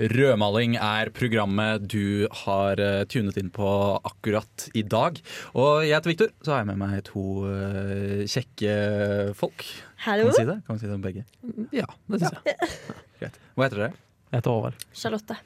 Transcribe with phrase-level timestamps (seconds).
[0.00, 3.68] Rødmaling er programmet du har eh, tunet inn på
[4.08, 5.18] akkurat i dag.
[5.52, 8.76] Og jeg heter Viktor, så har jeg med meg to eh, kjekke
[9.36, 9.66] folk.
[10.00, 10.56] Kan vi si det?
[10.64, 11.24] Kan vi si det om begge?
[11.76, 12.70] Ja, det syns jeg.
[13.20, 13.36] Greit.
[13.52, 13.90] Hva heter dere?
[14.30, 14.86] Jeg heter Håvard.
[14.96, 15.36] Charlotte.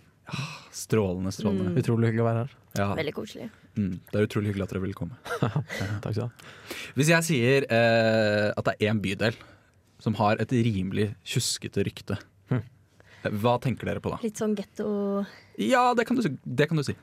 [0.74, 1.72] Strålende, strålende.
[1.82, 2.52] Utrolig hyggelig å være her.
[2.78, 3.48] Ja, Veldig koselig.
[3.78, 5.18] mm, det er utrolig hyggelig at dere vil komme.
[5.42, 6.55] Takk skal du ha.
[6.96, 9.34] Hvis jeg sier eh, at det er én bydel
[10.02, 12.16] som har et rimelig tjuskete rykte.
[13.33, 14.19] Hva tenker dere på da?
[14.23, 15.24] Litt sånn getto
[15.60, 16.95] Ja, det kan du, det kan du si.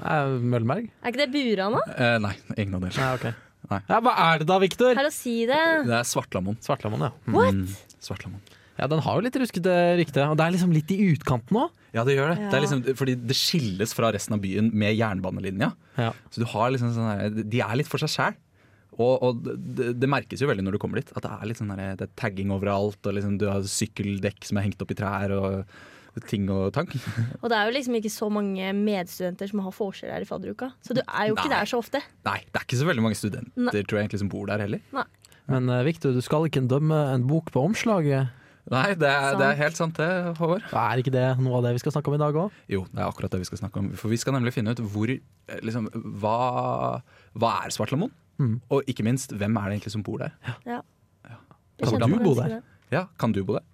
[0.00, 0.90] Eh, Møllenberg?
[1.02, 1.80] Er ikke det Burana?
[1.96, 2.96] Eh, nei, ingen av dere.
[2.98, 3.46] Nei, ok.
[3.70, 3.80] Nei.
[3.88, 4.94] Ja, hva er det da, Viktor?
[4.98, 5.60] Hallo, si det!
[5.86, 6.58] Det er Svartlamoen.
[6.64, 7.12] Svartlamoen, ja.
[7.30, 7.54] What?
[7.54, 8.40] Mm, Svartlamoen.
[8.80, 11.74] Ja, Den har jo litt ruskete rykte, og det er liksom litt i utkanten òg.
[11.92, 12.36] Ja, det gjør det.
[12.40, 12.48] Ja.
[12.50, 15.72] det er liksom, fordi det skilles fra resten av byen med jernbanelinja.
[16.00, 16.12] Ja.
[16.32, 18.38] Så du har liksom sånn her, De er litt for seg sjæl.
[18.98, 21.60] Og, og det, det merkes jo veldig når du kommer dit, at det er litt
[21.60, 23.00] sånn her, det er tagging overalt.
[23.06, 25.78] Og liksom du har sykkeldekk som er hengt opp i trær og
[26.26, 26.96] ting og tank.
[27.40, 30.72] Og det er jo liksom ikke så mange medstudenter som har forskjell her i fadderuka.
[30.82, 31.60] Så du er jo ikke Nei.
[31.60, 32.02] der så ofte.
[32.26, 33.84] Nei, det er ikke så veldig mange studenter Nei.
[33.86, 34.82] tror jeg egentlig som bor der heller.
[35.50, 38.36] Men uh, Victor, du skal ikke dømme en bok på omslaget.
[38.70, 40.66] Nei, det er, det er helt sant det, Håvard.
[40.68, 42.58] Er ikke det noe av det vi skal snakke om i dag òg?
[42.70, 43.88] Jo, det er akkurat det vi skal snakke om.
[43.98, 45.88] For vi skal nemlig finne ut hvor eh, liksom,
[46.22, 47.00] hva,
[47.34, 48.12] hva er Svartlamoen?
[48.40, 48.60] Mm.
[48.72, 50.32] Og ikke minst, hvem er det egentlig som bor der?
[50.66, 50.80] Jeg
[51.88, 52.60] Kan du bo der?
[52.92, 53.66] Ja, kan du bo der?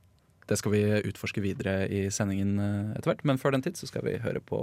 [0.47, 3.25] Det skal vi utforske videre i sendingen eh, etter hvert.
[3.27, 4.61] Men før den tid så skal vi høre på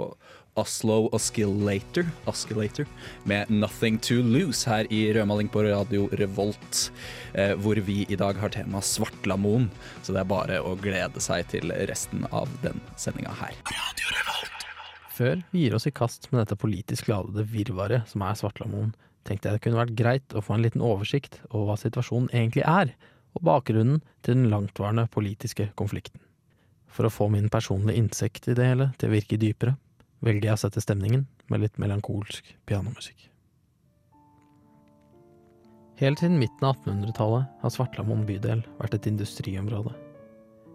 [0.55, 2.87] Oslo Oscillator, Oscillator
[3.27, 6.89] med 'Nothing To Lose' her i Rødmaling på Radio Revolt.
[7.35, 9.69] eh, Hvor vi i dag har tema Svartlamoen.
[10.03, 13.51] Så det er bare å glede seg til resten av den sendinga her.
[15.11, 18.95] Før vi gir oss i kast med dette politisk ladede virvaret som er Svartlamoen,
[19.27, 22.65] tenkte jeg det kunne vært greit å få en liten oversikt over hva situasjonen egentlig
[22.67, 22.93] er,
[23.33, 26.21] og bakgrunnen til den langtvarende politiske konflikten.
[26.93, 29.75] For å få min personlige innsikt i det hele til å virke dypere,
[30.23, 33.29] velger jeg å sette stemningen med litt melankolsk pianomusikk.
[36.01, 39.93] Helt siden midten av 1800-tallet har Svartlamoen bydel vært et industriområde.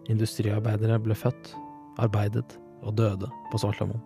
[0.09, 1.51] Industriarbeidere ble født,
[1.99, 4.01] arbeidet og døde på Svartlamoen.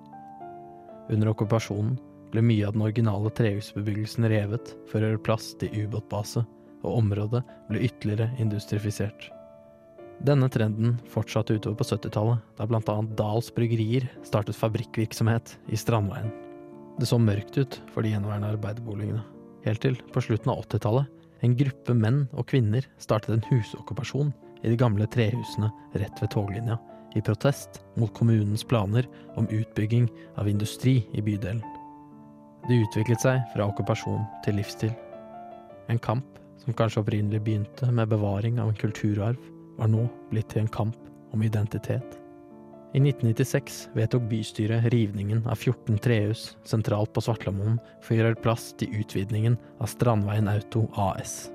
[1.14, 1.98] Under okkupasjonen
[2.34, 6.44] ble mye av den originale trehusbebyggelsen revet for å gjøre plass til ubåtbase,
[6.84, 9.30] og området ble ytterligere industrifisert.
[10.24, 16.32] Denne trenden fortsatte utover på 70-tallet, da annet Dals Bryggerier startet fabrikkvirksomhet i Strandveien.
[17.00, 19.24] Det så mørkt ut for de gjenværende arbeiderboligene,
[19.66, 24.32] helt til på slutten av 80-tallet en gruppe menn og kvinner startet en husokkupasjon
[24.64, 26.80] i de gamle trehusene rett ved toglinja,
[27.14, 30.08] i protest mot kommunens planer om utbygging
[30.40, 31.62] av industri i bydelen.
[32.64, 34.94] Det utviklet seg fra okkupasjon til livsstil.
[35.92, 39.40] En kamp som kanskje opprinnelig begynte med bevaring av en kulturarv,
[39.76, 41.00] var nå blitt til en kamp
[41.36, 42.20] om identitet.
[42.94, 48.70] I 1996 vedtok bystyret rivningen av 14 trehus sentralt på Svartlamoen for å gjøre plass
[48.80, 51.50] til utvidningen av Strandveien Auto AS.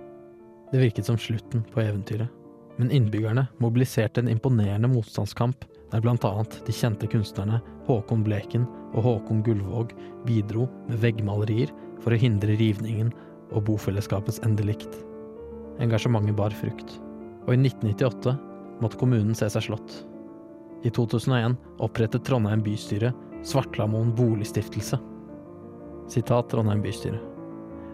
[0.72, 2.28] Det virket som slutten på eventyret,
[2.76, 9.42] men innbyggerne mobiliserte en imponerende motstandskamp der annet de kjente kunstnerne Håkon Bleken og Håkon
[9.46, 9.92] Gullvåg
[10.26, 11.72] bidro med veggmalerier
[12.02, 13.12] for å hindre rivningen
[13.52, 14.90] og bofellesskapets endelikt.
[15.82, 16.98] Engasjementet bar frukt,
[17.46, 18.34] og i 1998
[18.82, 20.02] måtte kommunen se seg slått.
[20.86, 23.12] I 2001 opprettet Trondheim bystyre
[23.46, 24.98] Svartlamoen boligstiftelse.
[26.10, 27.18] Sitat Trondheim bystyre.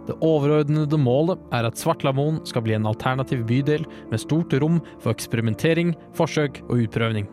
[0.04, 5.14] Det overordnede målet er at Svartlamoen skal bli en alternativ bydel med stort rom for
[5.14, 7.28] eksperimentering, forsøk og utprøvning.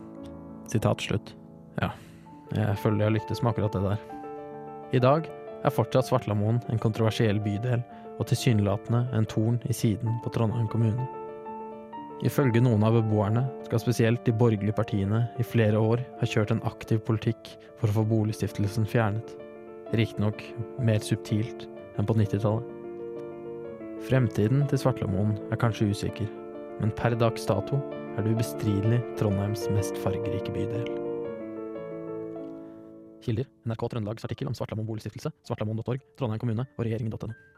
[0.72, 1.34] Sitat slutt.
[1.82, 1.92] Ja,
[2.58, 4.04] jeg føler jeg har lyktes med akkurat det der.
[4.92, 5.28] I dag
[5.64, 7.84] er fortsatt Svartlamoen en kontroversiell bydel,
[8.20, 11.08] og tilsynelatende en torn i siden på Trondheim kommune.
[12.22, 16.62] Ifølge noen av beboerne skal spesielt de borgerlige partiene i flere år ha kjørt en
[16.70, 19.34] aktiv politikk for å få boligstiftelsen fjernet.
[19.98, 20.44] Riktignok
[20.78, 21.66] mer subtilt
[21.98, 22.78] enn på 90-tallet.
[24.06, 26.30] Fremtiden til Svartlamoen er kanskje usikker,
[26.82, 27.82] men per dags dato
[28.18, 31.01] er det ubestridelig Trondheims mest fargerike bydel.
[33.22, 37.51] Kilder NRK Trøndelags artikkel om Svartlamoen boligstiftelse, svartlamoen.org, Trondheim kommune og regjeringen.no.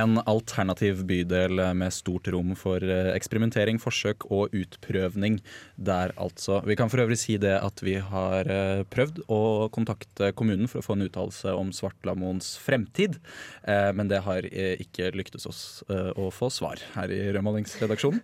[0.00, 5.40] En alternativ bydel med stort rom for eh, eksperimentering, forsøk og utprøvning
[5.76, 6.60] der, altså.
[6.68, 9.42] Vi kan for øvrig si det at vi har eh, prøvd å
[9.74, 13.20] kontakte kommunen for å få en uttalelse om Svartlamoens fremtid,
[13.68, 18.22] eh, men det har ikke lyktes oss å få svar her i Rødmalingsredaksjonen.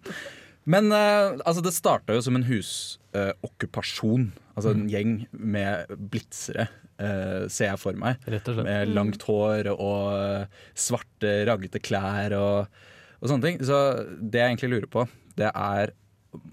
[0.66, 4.30] Men eh, altså, det starta jo som en husokkupasjon.
[4.56, 6.68] altså en gjeng med blitsere,
[6.98, 8.18] eh, ser jeg for meg.
[8.26, 8.66] Rett og slett.
[8.66, 12.82] Med langt hår og eh, svarte, raglete klær og,
[13.20, 13.62] og sånne ting.
[13.66, 13.78] Så
[14.18, 15.06] det jeg egentlig lurer på,
[15.38, 15.94] det er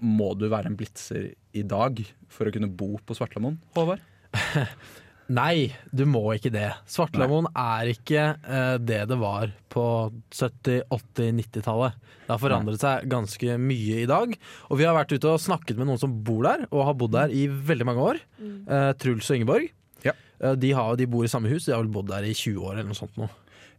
[0.00, 1.98] Må du være en blitzer i dag
[2.32, 4.00] for å kunne bo på Svartlamoen, Håvard?
[5.32, 6.68] Nei, du må ikke det.
[6.90, 9.84] Svartlamoen er ikke uh, det det var på
[10.28, 11.96] 70-, 80-, 90-tallet.
[12.24, 14.34] Det har forandret seg ganske mye i dag.
[14.68, 17.16] Og vi har vært ute og snakket med noen som bor der, og har bodd
[17.16, 18.20] der i veldig mange år.
[18.68, 19.70] Uh, Truls og Ingeborg.
[20.04, 20.12] Ja.
[20.42, 22.60] Uh, de, har, de bor i samme hus, de har vel bodd der i 20
[22.60, 23.30] år eller noe sånt nå.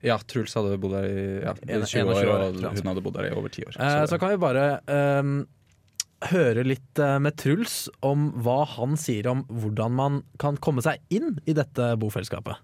[0.06, 3.30] Ja, Truls hadde bodd der i, ja, 20 21 år, og hun hadde bodd der
[3.30, 3.77] i over 10 år.
[3.77, 5.30] Så Så, kan vi bare eh,
[6.31, 11.01] høre litt eh, med Truls om hva han sier om hvordan man kan komme seg
[11.13, 12.62] inn i dette bofellesskapet.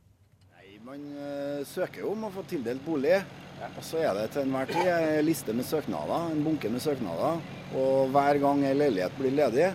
[0.88, 3.22] Man eh, søker jo om å få tildelt bolig.
[3.62, 7.38] Og så er det til enhver tid en liste med søknader, en bunke med søknader.
[7.78, 9.70] Og hver gang en leilighet blir ledig,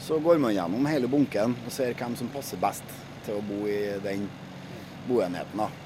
[0.00, 2.86] så går man gjennom hele bunken og ser hvem som passer best
[3.26, 4.28] til å bo i den
[5.08, 5.58] boenheten.
[5.58, 5.79] da.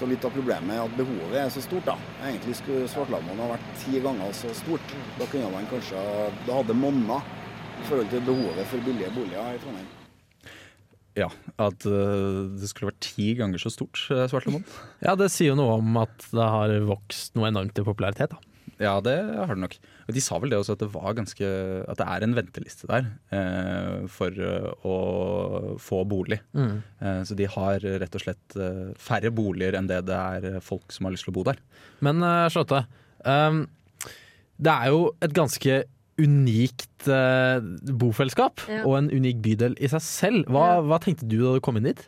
[0.00, 1.84] Så litt av problemet er at behovet er så stort.
[1.84, 1.94] da.
[2.24, 4.94] Egentlig skulle Svartlamoen ha vært ti ganger så stort.
[5.18, 6.00] Da kunne man kanskje
[6.46, 9.90] Da hadde monna i forhold til behovet for billige boliger i Trondheim.
[11.20, 11.26] ja,
[11.58, 14.64] at eh, det skulle vært ti ganger så stort, uh, Svartlamoen.
[15.04, 18.32] Ja, det sier jo noe om at det har vokst noe enormt i popularitet.
[18.32, 18.49] da.
[18.80, 19.74] Ja, det har det nok.
[20.08, 21.48] Og de sa vel det også, at det var ganske
[21.90, 26.40] At det er en venteliste der eh, for eh, å få bolig.
[26.56, 30.60] Eh, så de har rett og slett eh, færre boliger enn det det er eh,
[30.64, 31.60] folk som har lyst til å bo der.
[32.00, 32.86] Men uh, Slåtte,
[33.28, 33.66] ehm,
[34.60, 35.82] det er jo et ganske
[36.20, 37.60] unikt eh,
[37.96, 38.82] bofellesskap Ja.
[38.84, 40.48] og en unik bydel i seg selv.
[40.52, 40.80] Hva, Ja.
[40.84, 42.02] hva tenkte du da du kom inn dit?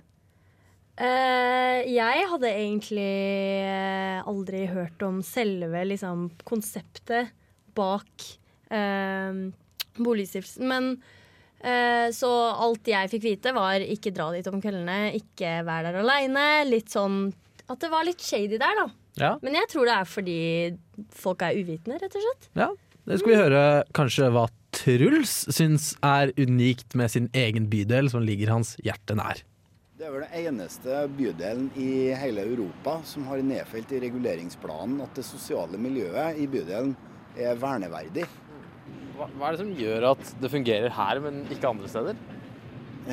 [1.00, 3.08] Eh, jeg hadde egentlig
[3.64, 7.32] eh, aldri hørt om selve liksom, konseptet
[7.72, 8.26] bak
[8.68, 9.32] uh,
[9.96, 10.68] boligstiftelsen.
[10.68, 10.90] Men
[11.64, 16.02] eh, så alt jeg fikk vite, var ikke dra dit om kveldene, ikke vær der
[16.02, 16.46] aleine.
[16.68, 17.30] Litt sånn
[17.72, 18.88] at det var litt shady der, da.
[19.20, 20.40] Ja, Men jeg tror det er fordi
[21.12, 22.50] folk er uvitende, rett og slett.
[22.56, 22.72] ja.
[23.02, 23.62] Det skal vi høre
[23.98, 29.42] kanskje hva Truls syns er unikt med sin egen bydel, som ligger hans hjerte nær.
[30.02, 35.14] Det er vel den eneste bydelen i hele Europa som har nedfelt i reguleringsplanen at
[35.14, 36.90] det sosiale miljøet i bydelen
[37.38, 38.24] er verneverdig.
[39.14, 42.18] Hva, hva er det som gjør at det fungerer her, men ikke andre steder?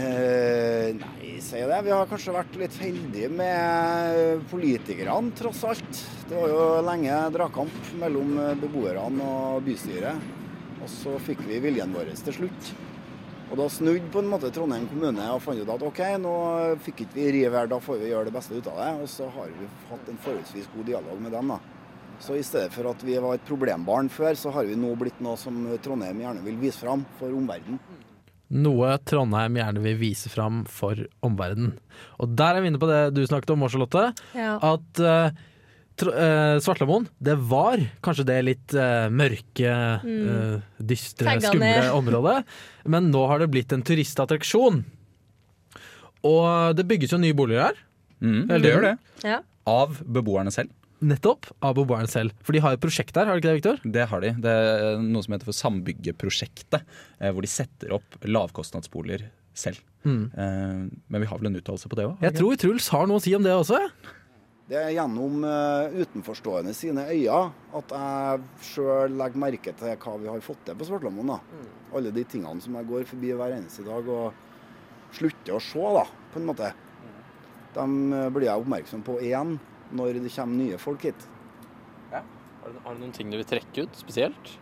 [0.02, 1.80] Eh, nei, si det.
[1.86, 6.04] Vi har kanskje vært litt heldige med politikerne, tross alt.
[6.26, 8.34] Det var jo lenge dragkamp mellom
[8.66, 10.30] beboerne og bystyret.
[10.82, 12.78] Og så fikk vi viljen vår til slutt.
[13.50, 16.34] Og da snudde på en måte Trondheim kommune og fant ut at OK, nå
[16.86, 18.90] fikk ikke vi rive her, da får vi gjøre det beste ut av det.
[19.02, 21.60] Og så har vi hatt en forholdsvis god dialog med dem, da.
[22.20, 25.22] Så i stedet for at vi var et problembarn før, så har vi nå blitt
[25.24, 27.80] noe som Trondheim gjerne vil vise fram for omverdenen.
[28.60, 31.78] Noe Trondheim gjerne vil vise fram for omverdenen.
[32.20, 34.10] Og der er vi inne på det du snakket om, Charlotte.
[34.38, 34.58] Ja.
[34.76, 35.30] At uh,
[36.64, 39.74] Svartlamoen, det var kanskje det litt eh, mørke,
[40.04, 40.62] mm.
[40.80, 42.38] dystre, Tagga skumle området.
[42.90, 44.84] Men nå har det blitt en turistattraksjon.
[46.30, 47.80] Og det bygges jo nye boliger her.
[48.20, 48.96] Mm, det gjør det.
[49.28, 49.40] Ja.
[49.70, 50.74] Av beboerne selv.
[51.00, 51.48] Nettopp.
[51.64, 52.36] Av beboerne selv.
[52.44, 53.92] For de har et prosjekt der, har de ikke det, Viktor?
[53.96, 54.34] Det har de.
[54.44, 56.84] Det er noe som heter for Sambyggeprosjektet,
[57.20, 59.80] eh, hvor de setter opp lavkostnadsboliger selv.
[60.04, 60.32] Mm.
[60.36, 62.26] Eh, men vi har vel en uttalelse på det òg?
[62.26, 63.80] Jeg tror Truls har noe å si om det også.
[64.70, 67.40] Det er gjennom eh, utenforstående sine øyne
[67.80, 71.32] at jeg sjøl legger merke til hva vi har fått til på Svartlamoen.
[71.34, 71.40] da.
[71.98, 74.38] Alle de tingene som jeg går forbi hver eneste dag og
[75.18, 76.70] slutter å se, da, på en måte.
[77.74, 79.58] De eh, blir jeg oppmerksom på igjen
[79.90, 81.28] når det kommer nye folk hit.
[82.14, 84.56] Har du noen ting du vil trekke ut spesielt?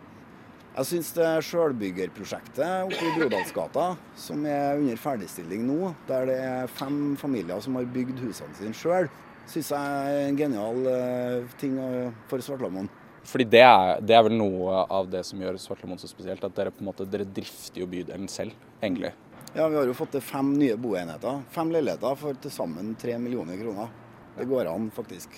[0.78, 6.70] Jeg syns det sjølbyggerprosjektet oppe i Brodalsgata, som er under ferdigstilling nå, der det er
[6.70, 9.08] fem familier som har bygd husene sine sjøl,
[9.52, 12.88] syns jeg er en genial eh, ting eh, for Svartlamoen.
[13.28, 16.44] Fordi det er, det er vel noe av det som gjør Svartlamoen så spesielt.
[16.44, 19.12] At dere på en måte, dere drifter jo bydelen selv, egentlig.
[19.54, 21.42] Ja, vi har jo fått til fem nye boenheter.
[21.52, 23.92] Fem leiligheter for til sammen tre millioner kroner.
[24.36, 25.34] Det går an, faktisk.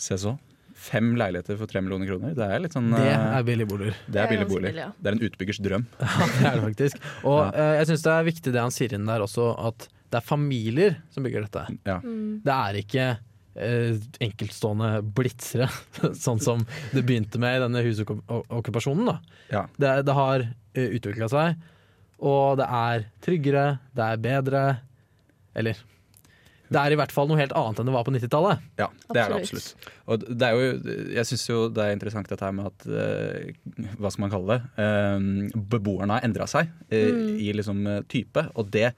[0.00, 0.34] Se så.
[0.80, 2.34] Fem leiligheter for tre millioner kroner.
[2.36, 3.96] Det er litt sånn Det eh, er billigboliger.
[4.06, 4.70] det er Det er billig ganske bolig.
[4.70, 4.90] billig, ja.
[4.96, 5.86] Det er en utbyggers drøm.
[6.00, 7.08] det er det faktisk.
[7.28, 7.70] Og ja.
[7.80, 10.96] jeg syns det er viktig det han sier inn der også, at det er familier
[11.14, 11.66] som bygger dette.
[11.86, 11.98] Ja.
[12.02, 12.40] Mm.
[12.44, 13.04] Det er ikke
[13.54, 15.68] eh, enkeltstående blitsere,
[16.26, 16.64] sånn som
[16.94, 19.12] det begynte med i denne husokkupasjonen.
[19.12, 19.36] da.
[19.52, 19.66] Ja.
[19.76, 21.62] Det, det har uh, utvikla seg,
[22.20, 24.64] og det er tryggere, det er bedre
[25.56, 25.78] Eller
[26.70, 28.66] det er i hvert fall noe helt annet enn det var på 90-tallet.
[28.78, 29.88] Ja, det er det Absolutt.
[30.06, 33.88] Og det er jo, jeg syns jo det er interessant dette her med at uh,
[33.98, 34.60] Hva skal man kalle det?
[34.78, 37.10] Uh, beboerne har endra seg eh,
[37.42, 38.44] i liksom eh, type.
[38.54, 38.92] Og det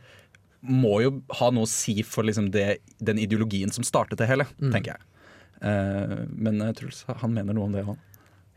[0.63, 4.47] må jo ha noe å si for liksom det, den ideologien som startet det hele,
[4.63, 5.09] tenker jeg.
[5.63, 7.99] Uh, men eh, Truls, han mener noe om det òg.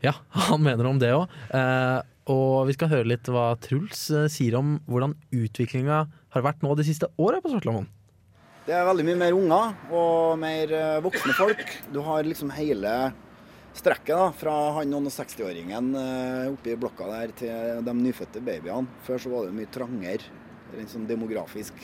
[0.02, 0.16] Ja,
[0.48, 1.26] han mener om det òg.
[1.50, 6.00] Uh, og vi skal høre litt hva Truls uh, sier om hvordan utviklinga
[6.34, 7.86] har vært nå de siste åra på Svartlamoen.
[8.66, 11.68] Det er veldig mye mer unger og mer eh, voksne folk.
[11.94, 12.94] Du har liksom hele
[13.76, 18.90] strekket da, fra han og 60-åringen eh, oppe i blokka der til de nyfødte babyene.
[19.06, 20.32] Før så var det mye trangere,
[20.80, 21.80] en sånn demografisk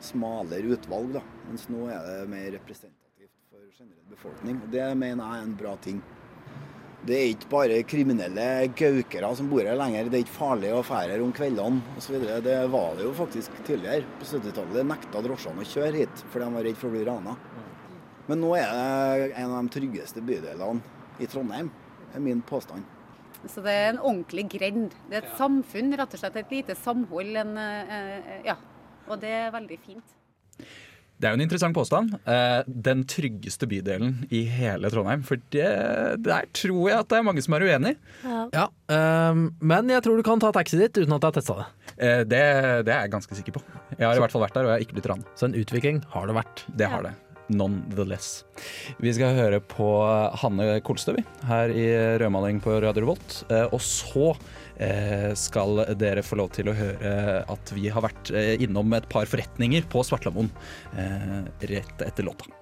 [0.00, 1.12] smalere utvalg.
[1.18, 1.22] da.
[1.48, 4.62] Mens nå er det mer representativt for generell befolkning.
[4.64, 6.02] Og Det mener jeg er en bra ting.
[7.00, 8.46] Det er ikke bare kriminelle
[8.76, 10.10] gaukere som bor her lenger.
[10.12, 12.18] Det er ikke farlig å fære her om kveldene osv.
[12.44, 14.04] Det var det jo faktisk tidligere.
[14.20, 17.36] På 70-tallet nekta drosjene å kjøre hit fordi de var redd for å bli rana.
[18.28, 18.68] Men nå er
[19.24, 20.84] det en av de tryggeste bydelene
[21.20, 21.72] i Trondheim,
[22.14, 22.84] er min påstand.
[23.48, 24.94] Så det er en ordentlig grend.
[25.08, 26.36] Det er et samfunn, rett og slett.
[26.36, 27.36] Et lite samhold.
[27.40, 28.56] En, eh, ja.
[29.08, 30.16] Og det er veldig fint.
[31.20, 32.14] Det er jo en interessant påstand.
[32.24, 35.20] Eh, den tryggeste bydelen i hele Trondheim.
[35.26, 35.68] For det,
[36.24, 37.92] der tror jeg at det er mange som er uenig.
[38.24, 38.46] Ja.
[38.56, 41.58] Ja, ehm, men jeg tror du kan ta taxi dit uten at jeg har testa
[41.58, 41.66] det.
[41.98, 42.44] Eh, det,
[42.88, 43.64] det er jeg ganske sikker på.
[43.98, 45.34] Jeg har i hvert fall vært der, og jeg har ikke blitt ranet.
[45.36, 46.64] Så en utvikling har det vært.
[46.80, 47.12] Det har det.
[47.50, 48.44] Nonetheless.
[49.02, 49.88] Vi skal høre på
[50.42, 51.16] Hanne Kolstø
[51.48, 51.86] her i
[52.20, 53.40] Rødmaling på Radio Revolt.
[53.50, 54.30] Eh, Og så
[54.78, 59.08] eh, skal dere få lov til å høre at vi har vært eh, innom et
[59.10, 60.52] par forretninger på Svartlamoen
[61.70, 62.59] rett etter låta.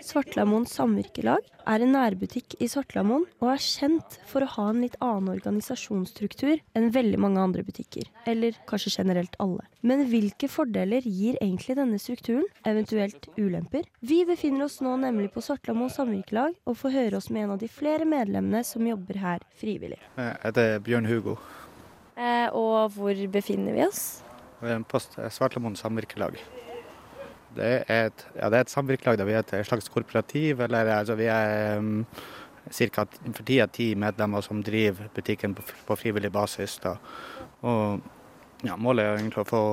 [0.00, 4.96] Svartlamoen samvirkelag er en nærbutikk i Svartlamoen og er kjent for å ha en litt
[5.04, 8.08] annen organisasjonsstruktur enn veldig mange andre butikker.
[8.30, 9.66] Eller kanskje generelt alle.
[9.84, 12.46] Men hvilke fordeler gir egentlig denne strukturen?
[12.68, 13.84] Eventuelt ulemper?
[14.00, 17.60] Vi befinner oss nå nemlig på Svartlamoen samvirkelag og får høre oss med en av
[17.60, 20.00] de flere medlemmene som jobber her frivillig.
[20.16, 21.36] Jeg heter Bjørn Hugo.
[22.16, 24.02] Eh, og hvor befinner vi oss?
[24.60, 26.40] Vi er på Svartlamoen samvirkelag.
[27.56, 30.60] Det er et, ja, det er et samvirkelag da vi er et slags korporativ.
[30.66, 32.04] Eller, altså, vi er um,
[32.70, 33.06] ca.
[33.32, 36.78] for tida ti medlemmer som driver butikken på, på frivillig basis.
[36.84, 36.96] Da.
[37.66, 38.00] Og
[38.66, 39.64] ja, målet er egentlig å få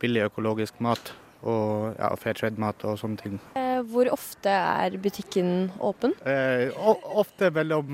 [0.00, 1.14] billig økologisk mat
[1.46, 3.34] og ja, fair trade-mat og sånne ting.
[3.58, 6.14] Eh, hvor ofte er butikken åpen?
[6.26, 6.72] Eh,
[7.20, 7.90] ofte mellom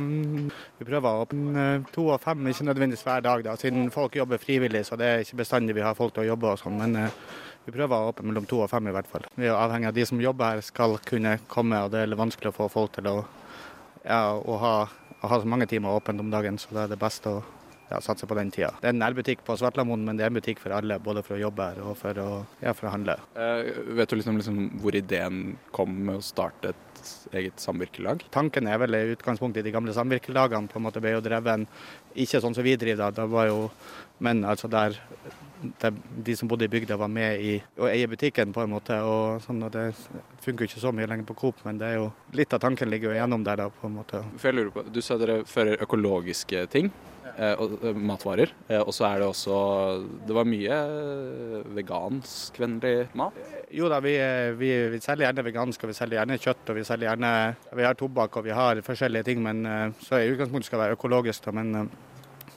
[0.78, 4.40] Vi prøver å åpne to og fem, ikke nødvendigvis hver dag, da, siden folk jobber
[4.40, 4.84] frivillig.
[4.88, 6.78] Så det er ikke bestandig vi har folk til å jobbe og sånn.
[6.80, 7.18] Men eh,
[7.66, 9.26] vi prøver å åpne mellom to og fem i hvert fall.
[9.38, 12.52] Vi er avhengig av de som jobber her skal kunne komme, og det er vanskelig
[12.52, 13.16] å få folk til å,
[14.02, 14.76] ja, å, ha,
[15.20, 16.58] å ha så mange timer åpent om dagen.
[16.58, 17.42] Så det er det beste å
[17.92, 18.72] ja, satse på den tida.
[18.80, 21.36] Det er en nærbutikk på Svartlamoen, men det er en butikk for alle, både for
[21.36, 22.28] å jobbe her og for å,
[22.64, 23.18] ja, for å handle.
[23.36, 28.24] Eh, vet du liksom, liksom hvor ideen kom med å starte et eget samvirkelag?
[28.34, 31.66] Tanken er vel i utgangspunktet i de gamle samvirkelagene på en måte ble jo dreven
[32.12, 33.60] ikke sånn som vi driver da, da var jo
[34.22, 34.96] men altså der
[36.26, 38.98] de som bodde i bygda var med i å eie butikken på en måte.
[39.02, 39.92] og sånn, og Det
[40.42, 43.12] funker ikke så mye lenger på Coop, men det er jo, litt av tanken ligger
[43.12, 44.22] jo gjennom der da på en måte.
[44.36, 46.90] For jeg lurer på, Du sa dere fører økologiske ting,
[47.36, 48.50] eh, og, eh, matvarer.
[48.68, 53.32] Eh, og så er det også Det var mye veganskvennlig mat.
[53.72, 54.16] Jo da, vi,
[54.56, 57.82] vi, vi selger gjerne vegansk, og vi selger gjerne kjøtt, og vi selger gjerne Vi
[57.82, 61.44] har tobakk og vi har forskjellige ting, men så i utgangspunktet skal det være økologisk.
[61.44, 61.90] Da, men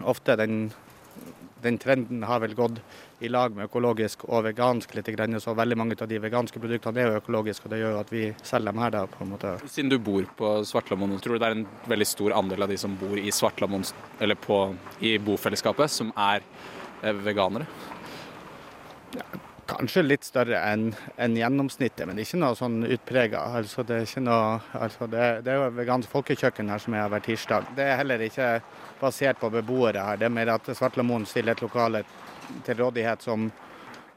[0.03, 0.73] ofte den,
[1.65, 2.79] den trenden har vel gått
[3.23, 5.09] i lag med økologisk og vegansk litt,
[5.41, 8.13] så veldig mange av de veganske produktene er jo økologiske, og det gjør jo at
[8.13, 9.55] vi selger dem her da, på en måte.
[9.71, 12.79] Siden du bor på Svartlamoen, tror du det er en veldig stor andel av de
[12.81, 13.85] som bor i Svartlamoen,
[14.19, 14.59] eller på,
[15.01, 16.75] i bofellesskapet, som er veganere?
[17.25, 17.65] veganere?
[19.65, 23.41] Kanskje litt større enn en gjennomsnittet, men ikke noe sånn utprega.
[23.57, 27.09] Altså, det er ikke noe, altså, det, det er jo vegansk folkekjøkken her som er
[27.09, 27.71] hver tirsdag.
[27.77, 28.49] Det er heller ikke
[29.01, 30.19] basert på beboere her.
[30.19, 32.03] Det er mer at Svartlamoen stiller et lokale
[32.65, 33.49] til rådighet som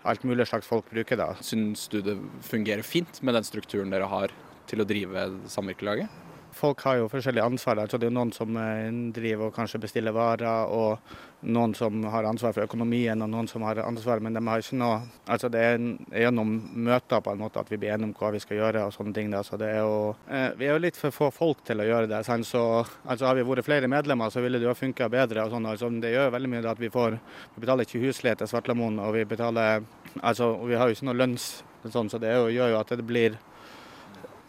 [0.08, 1.32] alt mulig slags folk bruker da.
[1.44, 2.16] Syns du det
[2.47, 4.35] fungerer fint med den strukturen dere har
[4.68, 6.27] til å drive samvirkelaget?
[6.58, 7.78] Folk har jo forskjellig ansvar.
[7.82, 10.98] Altså, det er jo noen som eh, driver og kanskje bestiller varer, og
[11.46, 14.78] noen som har ansvar for økonomien, og noen som har ansvar, men de har ikke
[14.80, 14.96] noe
[15.28, 15.82] Altså, det er
[16.24, 16.50] gjennom
[16.88, 19.12] møter på en måte at vi blir enige om hva vi skal gjøre og sånne
[19.14, 19.28] ting.
[19.30, 19.42] Da.
[19.46, 22.10] Så det er jo eh, Vi er jo litt for få folk til å gjøre
[22.10, 22.22] det.
[22.26, 22.48] Sant?
[22.48, 22.62] Så
[23.04, 25.44] altså, har vi vært flere medlemmer, så ville det jo funka bedre.
[25.44, 25.68] og sånn.
[25.68, 27.18] Altså, det gjør veldig mye at vi får
[27.54, 29.84] Vi betaler ikke husleie til Svartlamoen, og vi betaler
[30.22, 33.06] Altså, vi har jo ikke noe lønns, sånn, så det jo, gjør jo at det
[33.06, 33.38] blir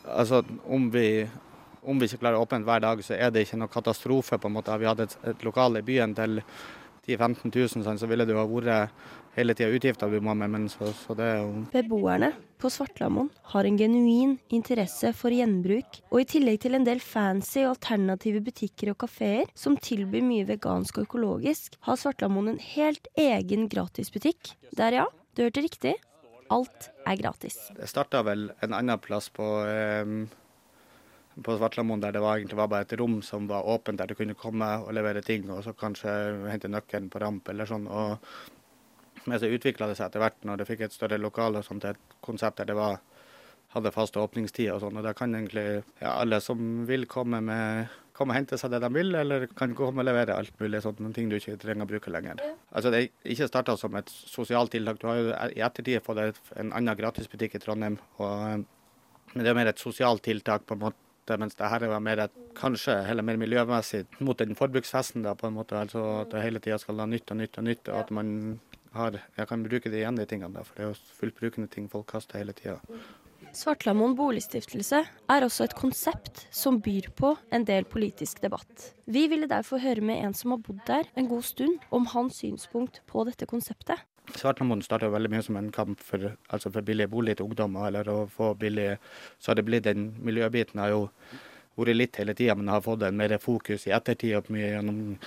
[0.09, 1.27] Altså, om vi,
[1.83, 4.37] om vi ikke klarer å åpne hver dag, så er det ikke noe katastrofe.
[4.37, 4.71] på en måte.
[4.71, 6.41] Har vi hatt et, et lokale i byen til
[7.09, 8.93] 10 000-15 000, sånn, så ville det jo ha vært
[9.37, 13.29] hele tida utgifter vi må med, men så, så det er jo Beboerne på Svartlamoen
[13.53, 18.43] har en genuin interesse for gjenbruk, og i tillegg til en del fancy og alternative
[18.45, 24.53] butikker og kafeer som tilbyr mye vegansk og økologisk, har Svartlamoen en helt egen gratisbutikk.
[24.75, 25.95] Der ja, du hørte riktig.
[26.49, 27.59] Alt er gratis.
[27.77, 30.25] Det starta vel en annen plass på, eh,
[31.45, 34.15] på Svartlamoen der det var, egentlig var bare et rom som var åpent, der du
[34.17, 36.11] kunne komme og levere ting, og så kanskje
[36.49, 37.87] hente nøkkelen på ramp eller sånn.
[37.87, 38.17] og
[39.25, 41.85] Men så utvikla det seg etter hvert, når det fikk et større lokale og sånt,
[41.85, 42.99] et konsept der det var,
[43.75, 44.97] hadde faste åpningstider og sånn.
[44.97, 48.81] Og da kan egentlig ja, alle som vil komme med komme og hente seg det
[48.83, 51.87] de vil, eller kan komme og levere alt mulig sånt, noen ting du ikke trenger
[51.87, 52.41] å bruke lenger.
[52.75, 54.99] Altså Det er ikke starta som et sosialt tiltak.
[54.99, 57.95] Du har jo i ettertid fått en annen gratisbutikk i Trondheim.
[58.19, 58.65] Og,
[59.33, 62.23] men det er mer et sosialt tiltak, på en måte, mens det her er mer
[62.57, 65.23] kanskje heller mer miljømessig mot den forbruksfesten.
[65.23, 67.63] da, på en måte, altså At det hele tida skal ha nytt og nytt og
[67.63, 68.59] nytt, og at man
[68.93, 70.53] har, jeg kan bruke det igjen, de tingene.
[70.53, 72.79] da, For det er jo fullbrukende ting folk kaster hele tida.
[73.55, 78.91] Svartlamoen boligstiftelse er også et konsept som byr på en del politisk debatt.
[79.09, 82.43] Vi ville derfor høre med en som har bodd der en god stund, om hans
[82.43, 83.97] synspunkt på dette konseptet.
[84.37, 88.09] Svartlamoen starta veldig mye som en kamp for, altså for billige bolig til ungdommer, eller
[88.11, 88.97] å få billig
[89.39, 91.07] Så har det blitt den miljøbiten har jo
[91.79, 95.17] vært litt hele tida, men har fått en mer fokus i ettertid, og mye gjennom,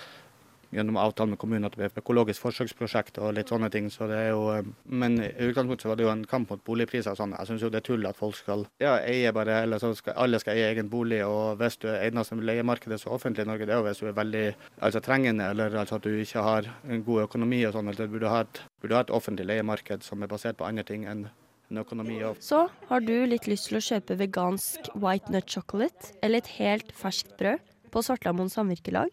[0.73, 3.91] gjennom avtalen med kommunen at det blir økologisk forsøksprosjekt og litt sånne ting.
[3.93, 7.21] Så er jo, eh, men i utgangspunktet var det jo en kamp mot boligpriser og
[7.21, 7.37] sånn.
[7.39, 10.41] Jeg syns jo det er tull at folk skal ja, eie bare, eller skal alle
[10.43, 11.21] skal eie egen bolig.
[11.27, 14.09] Og hvis du er eneste leiemarkedet så offentlig i Norge, det er jo hvis du
[14.09, 14.47] er veldig
[14.81, 17.93] altså trengende, eller altså at du ikke har en god økonomi og sånn.
[17.93, 21.07] Eller burde ha et, burde ha et offentlig leiemarked som er basert på andre ting
[21.09, 21.29] enn
[21.73, 22.19] økonomi.
[22.41, 26.93] Så har du litt lyst til å kjøpe vegansk white nut chocolate eller et helt
[26.97, 27.63] ferskt brød
[27.93, 29.13] på Svartlamoen samvirkelag?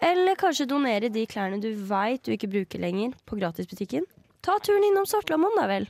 [0.00, 4.06] Eller kanskje donere de klærne du veit du ikke bruker lenger på gratisbutikken?
[4.40, 5.84] Ta turen innom Svartlamoen, da vel.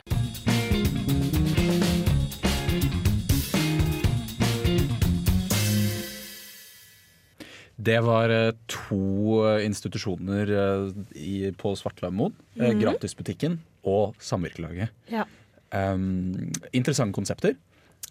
[7.80, 8.98] Det var eh, to
[9.46, 12.34] eh, institusjoner eh, i, på Svartlamoen.
[12.58, 14.90] eh, Gratisbutikken og Samvirkelaget.
[15.14, 15.22] Ja.
[15.70, 17.54] Um, interessante konsepter.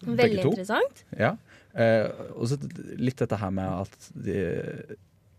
[0.00, 1.04] Veldig interessant.
[1.12, 1.34] Ja.
[1.76, 2.08] Uh,
[2.40, 2.56] og så
[2.96, 4.40] litt dette her med at det,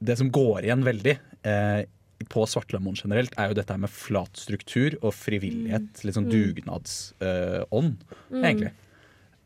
[0.01, 1.13] det som går igjen veldig
[1.47, 1.81] eh,
[2.29, 6.03] på Svartlamoen generelt, er jo dette med flat struktur og frivillighet.
[6.05, 8.73] Litt sånn dugnadsånd, egentlig.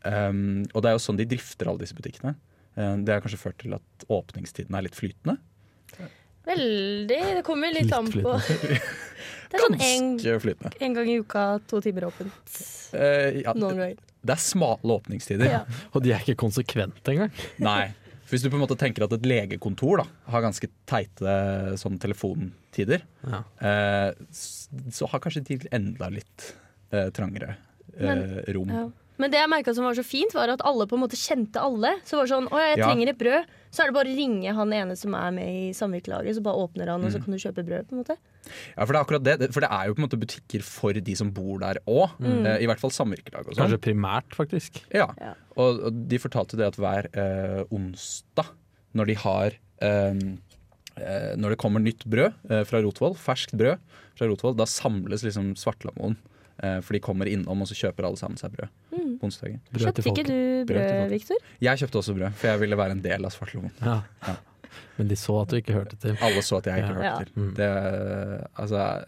[0.06, 2.36] Um, og det er jo sånn de drifter alle disse butikkene.
[2.76, 5.38] Eh, det har kanskje ført til at åpningstiden er litt flytende.
[6.46, 7.22] Veldig.
[7.40, 8.36] Det kommer litt, Litt an på.
[9.46, 10.72] Det er sånn en, flytende.
[10.84, 12.56] en gang i uka, to timer åpent.
[12.92, 14.00] Uh, ja, Noen ganger.
[14.26, 15.48] det er smale åpningstider.
[15.48, 15.60] Ja.
[15.94, 17.32] Og de er ikke konsekvente engang.
[17.64, 17.94] Nei.
[18.26, 21.36] For Hvis du på en måte tenker at et legekontor da, har ganske teite
[21.78, 23.44] sånn telefontider, Ja.
[23.62, 26.56] eh, så har kanskje de enda litt
[26.92, 27.56] eh, trangere
[27.98, 28.70] eh, Men- rom.
[28.74, 28.90] Ja.
[29.18, 31.56] Men det jeg merket som var så fint, var at alle på en måte kjente
[31.62, 31.94] alle.
[32.04, 32.88] Så var det sånn, å jeg Ja.
[32.90, 33.46] trenger et brød.
[33.72, 36.60] Så er det bare å ringe han ene som er med i samvirkelaget, så bare
[36.68, 37.14] åpner han, og Mm.
[37.14, 37.88] så kan du kjøpe brød.
[37.88, 38.18] på en måte.
[38.78, 39.54] Ja, for det er akkurat det.
[39.54, 42.10] For det er jo på en måte butikker for de som bor der òg.
[42.22, 43.68] Eh, I hvert fall samvirkelag og sånn.
[43.72, 44.82] Kanskje primært, faktisk.
[44.94, 45.08] Ja.
[45.20, 45.34] Ja.
[45.58, 48.48] Og, og de fortalte det at hver eh, onsdag,
[48.94, 49.52] når de har
[49.82, 50.14] eh,
[50.98, 53.80] eh, Når det kommer nytt brød eh, fra Rotvoll, ferskt brød
[54.16, 56.18] fra Rotvoll, da samles liksom Svartlamoen.
[56.56, 58.85] For de kommer innom, og så kjøper alle sammen seg brød Mm.
[59.22, 59.62] På onsdagen.
[59.76, 60.38] Kjøpte ikke du
[60.74, 61.10] Brød.
[61.14, 61.38] Viktor?
[61.62, 63.72] Jeg kjøpte også brød, for jeg ville være en del av Svartlamoen.
[63.82, 64.02] Ja.
[64.28, 64.36] Ja.
[64.98, 66.18] Men de så at du ikke hørte til.
[66.24, 66.96] Alle så at jeg ikke Ja.
[66.96, 67.18] hørte Ja.
[67.24, 67.32] til.
[67.36, 67.54] Mm.
[67.56, 67.70] Det,
[68.60, 69.06] altså,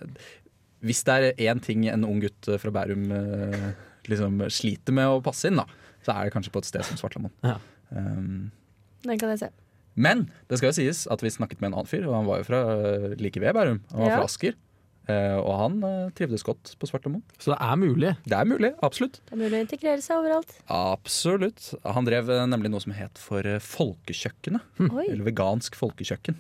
[0.85, 3.71] hvis det er én ting en ung gutt fra Bærum eh,
[4.07, 5.65] liksom sliter med å passe inn, da,
[6.05, 7.33] så er det kanskje på et sted som Svartlamoen.
[7.43, 7.57] Ja.
[7.91, 8.51] Um,
[9.03, 9.49] Den kan jeg se.
[9.95, 12.37] men det skal jo sies at vi snakket med en annen fyr, og han var
[12.37, 13.79] jo fra eh, like ved Bærum.
[13.91, 14.15] Han var Ja.
[14.17, 14.53] fra Asker.
[15.07, 17.23] Eh, og han eh, trivdes godt på Svartlamoen.
[17.39, 18.11] Så det er mulig.
[18.27, 19.21] Det er mulig, absolutt.
[19.23, 20.51] Det er mulig å integrere seg overalt.
[20.73, 21.69] Absolutt.
[21.87, 24.67] Han drev eh, nemlig noe som het for Folkekjøkkenet.
[24.89, 25.07] Oi.
[25.07, 26.39] Eller vegansk folkekjøkken.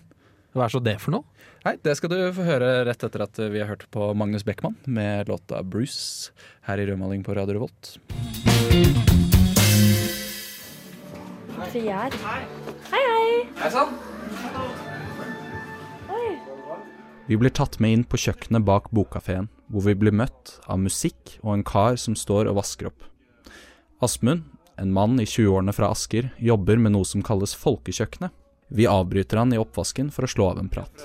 [0.57, 1.47] Hva er så det for noe?
[1.63, 4.77] Nei, Det skal du få høre rett etter at vi har hørt på Magnus Beckmann
[4.87, 6.31] med låta 'Bruce'
[6.67, 7.97] her i Rødmaling på Radio Revolt.
[11.57, 12.43] Hei Hei,
[12.91, 13.47] hei.
[13.57, 14.86] Hei sann!
[17.27, 21.33] Vi blir tatt med inn på kjøkkenet bak bokkafeen, hvor vi blir møtt av musikk
[21.41, 23.03] og en kar som står og vasker opp.
[23.99, 24.45] Asmund,
[24.79, 28.31] en mann i 20-årene fra Asker, jobber med noe som kalles Folkekjøkkenet.
[28.71, 31.03] Vi avbryter han i oppvasken for å slå av en prat.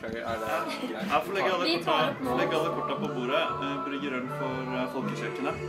[0.00, 1.96] Jeg får legge alle, korta,
[2.38, 3.42] legge alle korta på bordet.
[3.42, 5.66] Eh, Brygge øl for eh, Folkekjøkkenet.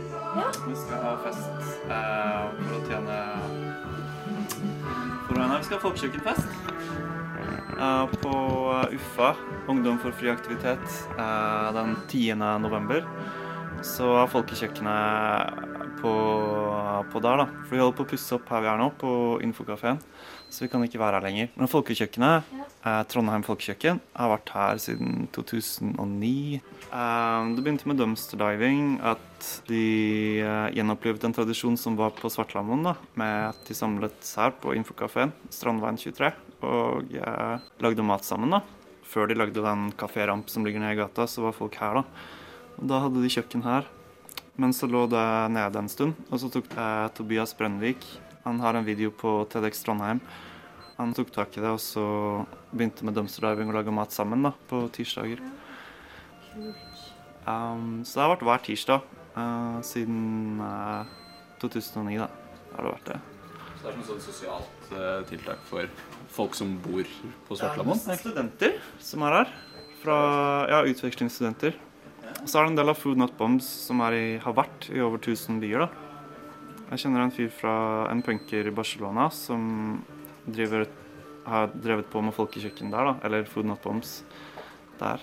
[0.68, 1.50] Vi skal ha fest
[1.88, 3.18] eh, for å tjene
[5.26, 6.72] For å, vi skal ha folkekjøkkenfest
[8.22, 8.32] på
[8.92, 9.36] UFA, Uffa,
[9.68, 12.34] Ungdom for fri aktivitet, eh, den 10.
[12.58, 13.04] november.
[13.82, 16.12] Så er folkekjøkkenet på,
[17.12, 17.46] på der, da.
[17.64, 19.98] For vi holder på å pusse opp her vi er nå, på Infokafeen.
[20.52, 21.50] Så vi kan ikke være her lenger.
[21.56, 22.50] Men folkekjøkkenet,
[22.84, 26.60] eh, Trondheim folkekjøkken, har vært her siden 2009.
[26.92, 32.30] Eh, det begynte med dumpster diving, at de eh, gjenopplevde en tradisjon som var på
[32.30, 36.34] Svartlamoen, da, med at de samlet her på Infokafeen, Strandveien 23,
[36.66, 38.62] og eh, lagde mat sammen, da.
[39.06, 42.30] Før de lagde den kaféramp som ligger nede i gata, så var folk her, da.
[42.78, 43.88] Og da hadde de kjøkken her.
[44.60, 48.04] Men så lå det nede en stund, og så tok eh, Tobias Brønnvik
[48.44, 50.20] Han har en video på TEDX Trondheim.
[50.98, 52.04] Han tok tak i det og så
[52.72, 55.40] begynte med dumpster diving og lage mat sammen da, på tirsdager.
[57.46, 61.08] Um, så det har vært hver tirsdag uh, siden uh,
[61.62, 62.28] 2009, da.
[62.76, 63.20] Har det vært det.
[63.78, 65.88] Så det er som et sånt sosialt uh, tiltak for
[66.32, 67.06] folk som bor
[67.46, 69.52] på Det er studenter som er her.
[70.02, 70.16] Fra
[70.70, 71.76] ja, utvekslingsstudenter.
[72.42, 75.02] Og så er det en del av Food Not Bombs som i, har vært i
[75.04, 75.84] over 1000 byer.
[75.84, 75.88] da.
[76.92, 77.74] Jeg kjenner en fyr fra
[78.10, 80.02] en punker i Barcelona som
[80.44, 80.88] driver,
[81.46, 83.14] har drevet på med folkekjøkken der, da.
[83.26, 84.22] Eller Food Not Bombs
[84.98, 85.22] der.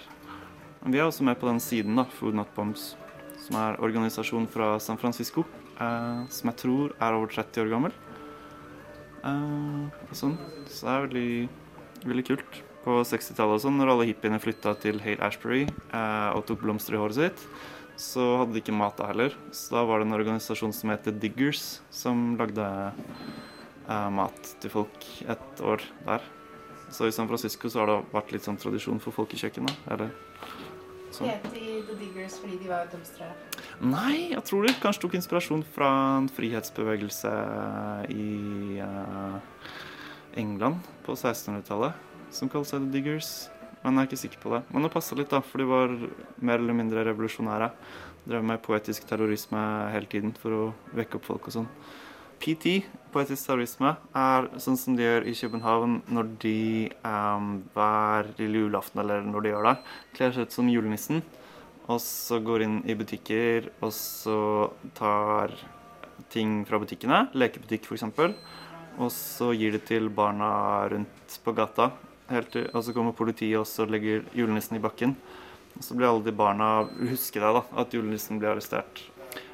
[0.81, 2.93] Men vi er også med på den siden, da, Food Not Bombs,
[3.43, 5.43] som er organisasjon fra San Francisco.
[5.79, 7.93] Eh, som jeg tror er over 30 år gammel.
[9.23, 10.37] Eh, og sånn.
[10.69, 11.31] Så det er veldig,
[12.05, 12.61] veldig kult.
[12.85, 16.95] På 60-tallet og sånn, når alle hippiene flytta til Hale Ashbury eh, og tok blomster
[16.95, 17.43] i håret sitt,
[17.99, 19.35] så hadde de ikke mat da heller.
[19.51, 25.09] Så da var det en organisasjon som heter Diggers, som lagde eh, mat til folk
[25.27, 26.23] et år der.
[26.89, 29.67] Så i San Francisco så har det vært litt sånn tradisjon for folkekjøkken.
[29.67, 30.15] da, eller
[31.15, 31.29] sånn.
[31.29, 33.29] Het de The Diggers fordi de var dømstere?
[33.81, 37.31] Nei, jeg tror de kanskje tok inspirasjon fra en frihetsbevegelse
[38.13, 38.27] i
[38.83, 39.39] uh,
[40.39, 41.95] England på 1600-tallet,
[42.35, 43.31] som kalte seg The Diggers.
[43.79, 44.61] Men jeg er ikke sikker på det.
[44.73, 45.93] Men det passa litt, da, for de var
[46.43, 47.69] mer eller mindre revolusjonære.
[48.27, 49.61] Drev med poetisk terrorisme
[49.93, 50.63] hele tiden for å
[50.97, 51.69] vekke opp folk og sånn.
[52.39, 52.79] PT,
[53.13, 56.59] poetisk terrorisme, er sånn som de gjør i København når de
[57.03, 59.75] um, hver lille julaften, eller når de gjør det,
[60.15, 61.23] kler seg ut som julenissen.
[61.89, 64.39] Og så går inn i butikker, og så
[64.97, 65.55] tar
[66.29, 68.07] ting fra butikkene, lekebutikk f.eks.,
[68.99, 70.49] og så gir de til barna
[70.91, 71.93] rundt på gata.
[72.29, 75.15] Til, og så kommer politiet og så legger julenissen i bakken.
[75.77, 79.01] Og så blir alle de barna huske det, da, at julenissen blir arrestert.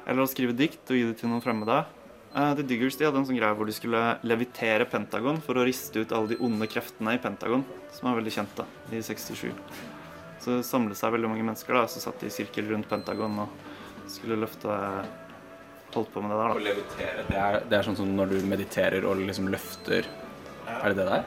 [0.02, 1.84] Eller å skrive dikt og gi det til noen fremmede.
[2.36, 5.64] Eh, The Diggers de hadde en sånn greie hvor de skulle levitere Pentagon for å
[5.64, 7.64] riste ut alle de onde kreftene i Pentagon,
[7.96, 9.54] som er veldig kjent da, i 67.
[10.44, 13.40] Så det samlet seg veldig mange mennesker da, så satt de i sirkel rundt Pentagon
[13.46, 14.82] og skulle løfte
[15.94, 16.56] Holdt på med det der, da.
[16.58, 20.04] Å levitere, det er, det er sånn som når du mediterer og liksom løfter
[20.66, 21.22] Er det det der?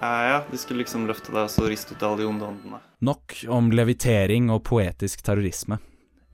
[0.00, 2.80] Ja, ja, de skulle liksom løfte deg og så riste ut alle de onde åndene.
[3.06, 5.78] Nok om levitering og poetisk terrorisme.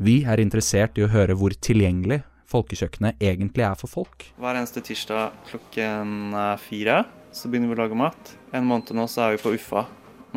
[0.03, 4.27] Vi er interessert i å høre hvor tilgjengelig folkekjøkkenet egentlig er for folk.
[4.41, 7.03] Hver eneste tirsdag klokken eh, fire
[7.37, 8.33] så begynner vi å lage mat.
[8.57, 9.85] En måned nå så er vi på Uffa,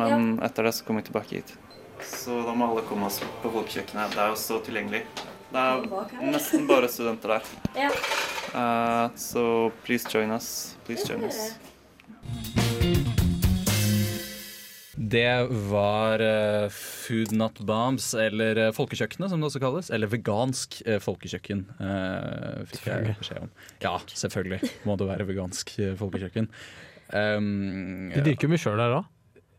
[0.00, 1.54] men etter det så kommer vi tilbake hit.
[2.04, 4.16] Så da må alle komme oss på folkekjøkkenet.
[4.16, 5.04] Det er jo så tilgjengelig.
[5.50, 7.48] Det er nesten bare studenter der.
[7.86, 7.90] Ja.
[8.54, 9.44] Uh, så
[9.84, 10.76] please join us.
[10.86, 12.69] Please join us.
[15.00, 19.88] Det var uh, Food Not Bombs, eller uh, Folkekjøkkenet som det også kalles.
[19.96, 21.64] Eller vegansk uh, folkekjøkken,
[22.68, 23.54] fikk jeg beskjed om.
[23.80, 26.50] Ja, selvfølgelig må det være vegansk folkekjøkken.
[27.10, 29.08] Um, De dyrker jo mye sjøl der òg.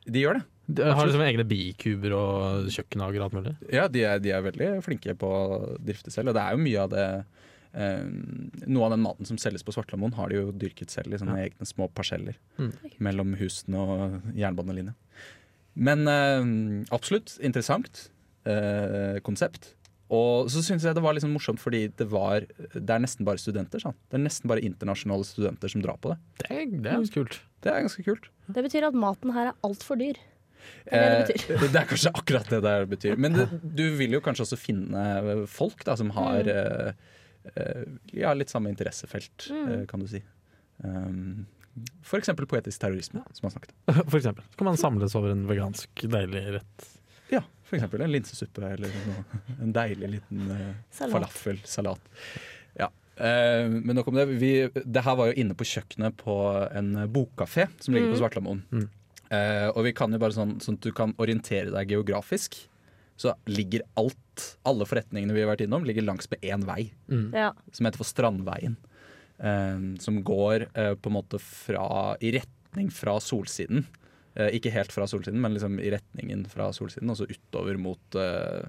[0.05, 0.45] De gjør det.
[0.71, 3.55] De har liksom egne bikuber og kjøkkenhager og alt mulig.
[3.73, 6.61] Ja, de er, de er veldig flinke på å drifte selv, og det er jo
[6.63, 7.07] mye av det
[7.73, 11.37] Noe av den maten som selges på Svartlamoen, har de jo dyrket selv i sånne
[11.45, 12.71] egne små parseller Mm.
[12.99, 14.93] mellom husene og jernbanelinja.
[15.75, 16.43] Men eh,
[16.91, 18.09] absolutt interessant
[18.45, 19.73] eh, konsept.
[20.11, 22.43] Og så syns jeg det var sånn morsomt fordi det var
[22.75, 23.79] Det er nesten bare studenter.
[23.79, 23.95] Sant?
[24.11, 26.17] Det er nesten bare internasjonale studenter som drar på det.
[26.41, 27.37] Det er, det er ganske kult.
[27.63, 28.27] Det er ganske kult.
[28.51, 30.19] Det betyr at maten her er altfor dyr.
[30.83, 31.37] Det er det.
[31.47, 33.15] Eh, det er kanskje akkurat det det betyr.
[33.17, 37.07] Men det, du vil jo kanskje også finne folk da, som har Mm.
[37.55, 39.71] Eh, ja, litt samme interessefelt, Mm.
[39.71, 40.21] eh, kan du si.
[40.83, 41.45] Um,
[42.19, 43.93] eksempel poetisk terrorisme, som man snakket om.
[44.11, 44.43] For eksempel.
[44.51, 46.87] Så kan man samles over en vegansk deilig rett.
[47.31, 49.21] Ja, for eksempel en linsesuppe eller noe.
[49.63, 51.13] En deilig liten uh, Salat.
[51.15, 52.01] falafelsalat.
[52.75, 52.89] Ja.
[53.15, 54.25] Uh, men nok om det.
[54.41, 54.49] Vi,
[54.83, 56.35] det her var jo inne på kjøkkenet på
[56.75, 58.21] en bokkafé som ligger på Mm.
[58.25, 58.61] Svartlamoen.
[58.71, 58.89] Mm.
[59.31, 62.57] Uh, og vi kan jo bare sånn, sånn at du kan orientere deg geografisk.
[63.21, 66.87] Så ligger alt, alle forretningene vi har vært innom, ligger langs med én vei.
[67.11, 67.27] Mm.
[67.37, 67.51] Ja.
[67.75, 68.77] Som heter for Strandveien.
[69.37, 73.85] Eh, som går eh, på en måte fra, i retning fra solsiden.
[74.33, 78.15] Eh, ikke helt fra solsiden, men liksom i retningen fra solsiden, og så utover mot
[78.17, 78.61] eh,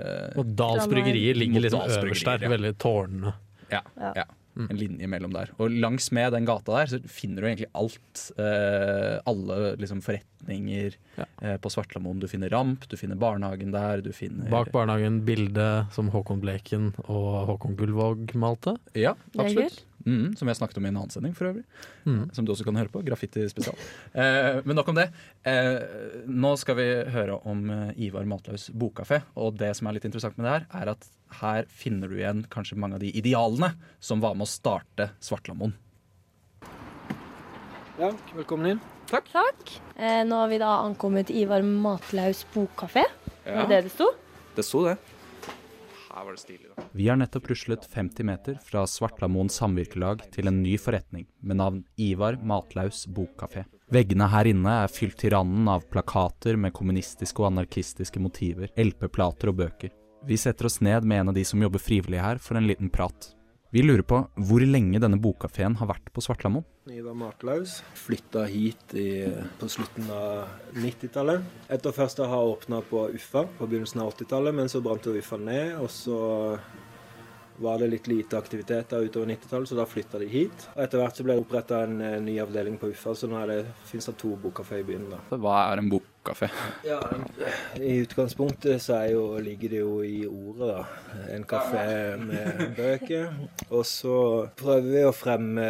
[0.00, 2.54] eh, Og Dals bryggerier ligger liksom øverst der, ja.
[2.54, 3.34] veldig tårnende.
[3.70, 4.14] Ja, Ja.
[4.22, 4.26] ja.
[4.54, 4.66] Mm.
[4.70, 5.50] En linje mellom der.
[5.58, 8.20] Og langs med den gata der så finner du egentlig alt.
[8.38, 11.24] Eh, alle liksom forretninger Ja.
[11.42, 12.20] eh, på Svartlamoen.
[12.20, 16.92] Du finner Ramp, du finner barnehagen der, du finner Bak barnehagen bildet som Håkon Bleken
[17.08, 18.76] og Håkon Gullvåg malte.
[18.94, 19.82] Ja, absolutt.
[20.06, 21.62] Mm, som jeg snakket om i en annen sending, for øvrig.
[22.04, 22.26] Mm.
[22.36, 23.00] Som du også kan høre på.
[23.06, 23.74] Graffiti spesial.
[24.12, 25.06] Eh, men nok om det.
[25.48, 25.80] Eh,
[26.28, 29.22] nå skal vi høre om eh, Ivar Matlaus bokkafé.
[29.40, 31.08] Og det som er litt interessant med det her, er at
[31.40, 35.74] her finner du igjen kanskje mange av de idealene som var med å starte Svartlamoen.
[37.98, 38.84] Ja, velkommen inn.
[39.10, 39.74] Takk.
[39.96, 43.04] Eh, nå har vi da ankommet Ivar Matlaus bokkafé.
[43.44, 44.08] Var det det det sto?
[44.56, 44.96] Det sto det.
[46.14, 46.82] Her var det stilig, da.
[46.94, 51.82] Vi har nettopp ruslet 50 meter fra Svartlamoen samvirkelag til en ny forretning med navn
[51.98, 53.64] Ivar Matlaus bokkafé.
[53.94, 59.50] Veggene her inne er fylt til randen av plakater med kommunistiske og anarkistiske motiver, LP-plater
[59.52, 59.92] og bøker.
[60.26, 62.88] Vi setter oss ned med en av de som jobber frivillig her for en liten
[62.88, 63.34] prat.
[63.74, 66.64] Vi lurer på hvor lenge denne bokkafeen har vært på Svartlamoen.
[66.88, 69.26] Ivar Matlaus flytta hit i,
[69.58, 71.44] på slutten av 90-tallet.
[71.74, 75.40] Etter først å ha åpna på Uffa på begynnelsen av 80-tallet, men så brant Uffa
[75.42, 75.74] ned.
[75.82, 76.20] Og så
[77.56, 80.68] var det litt lite aktivitet der utover 90-tallet, så da flytta de hit.
[80.72, 83.42] Og etter hvert så ble det oppretta en eh, ny avdeling på Uffa, så nå
[83.42, 83.60] er det,
[83.90, 85.10] finnes det to bokkafé i byen.
[85.12, 85.20] da.
[85.36, 85.92] Hva er en
[86.24, 86.48] bokkafé?
[86.84, 87.00] Ja,
[87.76, 90.84] I utgangspunktet så er jo, ligger det jo i ordet, da.
[91.34, 93.34] En kafé med bøker.
[93.70, 94.16] Og så
[94.56, 95.66] prøver vi å fremme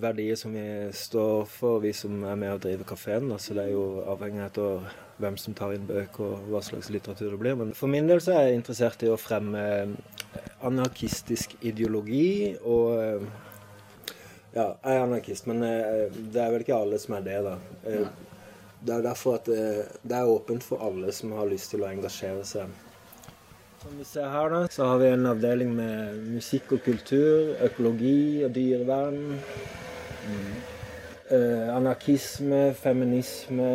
[0.00, 3.32] verdier som vi står for, vi som er med og driver kafeen.
[3.38, 7.32] Så det er jo avhengig av hvem som tar inn bøker og hva slags litteratur
[7.32, 7.56] det blir.
[7.58, 9.64] Men for min del så er jeg interessert i å fremme
[10.64, 13.26] anarkistisk ideologi og
[14.54, 17.54] ja, jeg er anarkist, men eh, det er vel ikke alle som er det, da.
[17.90, 18.33] Eh,
[18.84, 19.60] Det er derfor at det,
[20.04, 22.68] det er åpent for alle som har lyst til å engasjere seg.
[23.80, 28.44] Som vi ser her, da, så har vi en avdeling med musikk og kultur, økologi
[28.44, 29.38] og dyrevern.
[31.24, 33.66] Eh, anarkisme, feminisme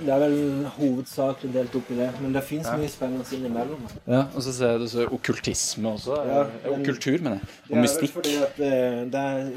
[0.00, 0.36] Det er vel
[0.78, 3.82] hovedsakelig delt opp i det, men det fins mye spennende innimellom.
[4.08, 6.16] Ja, og så ser jeg det så okkultisme også.
[6.28, 7.48] Ja, Eh, og Kultur, mener jeg.
[7.68, 9.50] Det Og er vel fordi at det, det er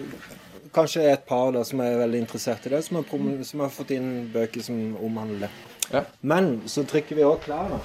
[0.75, 3.93] kanskje et par da som er veldig interessert i det, som har, som har fått
[3.95, 5.51] inn bøker som omhandler det.
[5.91, 6.03] Ja.
[6.21, 7.79] Men så trykker vi òg klær, da.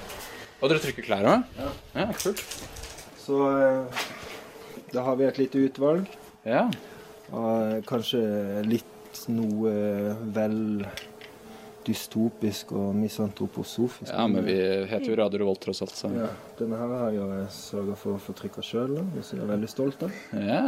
[0.61, 1.57] Og dere trykker klær òg?
[1.59, 1.71] Ja.
[1.97, 2.07] ja.
[2.17, 2.43] Kult.
[3.21, 4.05] Så eh,
[4.93, 6.07] da har vi et lite utvalg.
[6.47, 6.67] Ja.
[7.35, 8.23] Og kanskje
[8.67, 9.73] litt noe
[10.35, 10.85] vel
[11.87, 14.11] dystopisk og misantroposofisk.
[14.11, 14.55] ja, men vi
[14.91, 18.21] heter jo Radio Revolt tross alt, så Ja, denne her har jeg sørga for å
[18.21, 20.17] få trykka sjøl, som jeg er veldig stolt av.
[20.35, 20.63] Ja,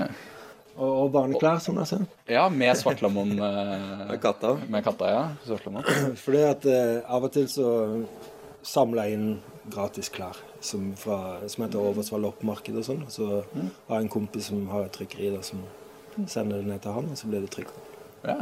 [0.80, 2.04] Og, og barneklær, som jeg ser.
[2.32, 4.54] ja med Svartlamoen eh, Med katta.
[4.72, 5.24] Med katta, ja.
[5.44, 5.84] Svartlamon.
[6.24, 7.72] Fordi at eh, av og til så
[8.64, 9.28] samler jeg inn
[9.70, 13.04] gratis klær som, fra, som heter Oversvall loppemarked og sånn.
[13.12, 15.66] Så har jeg en kompis som har et trykkeri da, som
[16.32, 17.86] sender det ned til han, og så blir det trykka.
[18.24, 18.40] Ja.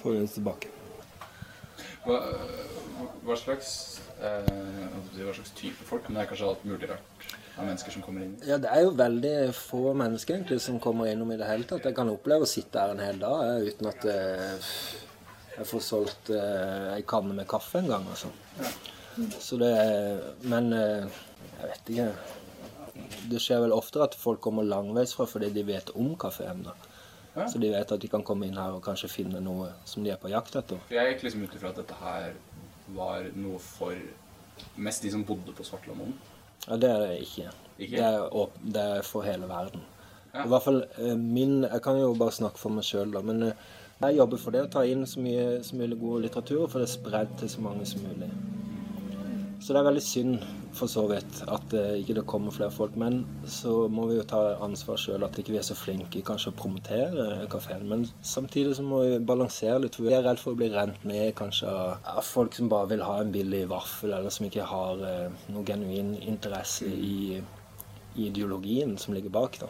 [0.00, 0.72] Får vi det tilbake.
[2.06, 2.18] Hva,
[3.26, 3.70] hva, slags,
[4.24, 4.48] eh,
[5.20, 6.08] hva slags type folk?
[6.08, 8.36] Men det er kanskje alt mulig rart av mennesker som kommer inn?
[8.46, 11.86] Ja, det er jo veldig få mennesker egentlig som kommer innom i det hele tatt.
[11.88, 14.74] Jeg kan oppleve å sitte her en hel dag jeg, uten at eh,
[15.58, 18.06] jeg får solgt eh, ei kanne med kaffe en gang.
[18.10, 18.30] Altså.
[19.42, 19.72] Så det
[20.46, 21.22] Men eh,
[21.58, 22.10] jeg vet ikke.
[23.30, 26.66] Det skjer vel oftere at folk kommer langveisfra fordi de vet om kafeen.
[27.38, 30.10] Så de vet at de kan komme inn her og kanskje finne noe som de
[30.10, 30.80] er på jakt etter.
[30.90, 32.32] Jeg gikk liksom ut ifra at dette her
[32.96, 33.94] var noe for
[34.82, 36.16] mest de som bodde på Svartlamoen.
[36.66, 37.52] Ja, det er det ikke.
[37.78, 37.96] Ikke?
[37.96, 39.84] Det, er åp det er for hele verden.
[40.34, 40.44] Ja.
[40.44, 43.22] I hvert fall eh, min Jeg kan jo bare snakke for meg sjøl, da.
[43.24, 43.66] Men eh,
[44.02, 46.82] jeg jobber for det å ta inn så mye som mulig god litteratur og få
[46.82, 48.30] det spredd til så mange som mulig.
[49.58, 50.44] Så det er veldig synd
[50.78, 52.94] for så vidt at det ikke kommer flere folk.
[53.00, 56.52] Men så må vi jo ta ansvar sjøl at ikke vi er så flinke kanskje
[56.52, 57.86] å promotere kafeen.
[57.90, 59.98] Men samtidig så må vi balansere litt.
[59.98, 63.04] For vi er redd for å bli rent med kanskje av folk som bare vil
[63.06, 67.40] ha en billig vaffel, eller som ikke har eh, noe genuin interesse i
[68.18, 69.58] ideologien som ligger bak.
[69.60, 69.68] da.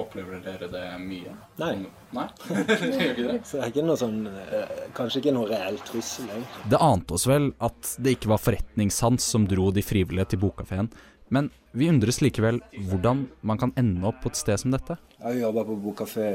[0.00, 1.34] Opplever dere det mye?
[1.60, 1.74] Nei.
[2.16, 2.26] Nei?
[2.48, 3.38] det gjør ikke det?
[3.48, 6.66] Så det er ikke noe sånn eh, Kanskje ikke noe reell trussel, egentlig.
[6.72, 10.90] Det ante oss vel at det ikke var forretningssans som dro de frivillige til bokkafeen,
[11.30, 12.58] men vi undres likevel
[12.90, 14.96] hvordan man kan ende opp på et sted som dette.
[15.20, 16.26] Jeg har jobba på bokkafé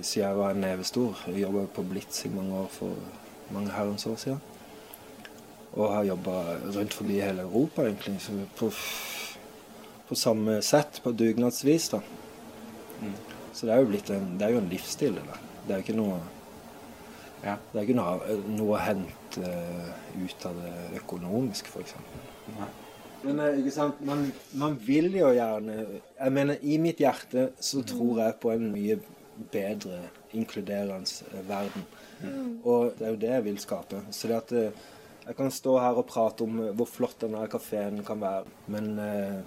[0.00, 1.20] siden jeg var en nevestor.
[1.28, 2.96] Jeg jobba på Blitz i mange år for
[3.52, 4.40] mange herrens år siden.
[5.76, 8.16] Og har jobba rundt forbi hele Europa, egentlig.
[8.24, 8.70] Så på,
[10.10, 12.02] på samme sett, på dugnadsvis, da.
[13.54, 15.42] Så det er jo blitt en, det er jo en livsstil, det der.
[15.66, 16.20] Det er jo ikke noe
[17.40, 21.94] Det er ikke noe, noe å hente eh, ut av det økonomisk, f.eks.
[23.22, 24.26] Men eh, ikke sant, man,
[24.60, 28.98] man vil jo gjerne Jeg mener, i mitt hjerte så tror jeg på en mye
[29.52, 30.02] bedre
[30.36, 31.86] inkluderende verden.
[32.20, 32.58] Mm.
[32.60, 34.02] Og det er jo det jeg vil skape.
[34.12, 34.82] Så det at eh,
[35.30, 39.40] jeg kan stå her og prate om hvor flott denne kafeen kan være, men eh,